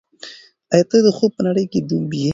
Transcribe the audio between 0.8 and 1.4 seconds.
ته د خوب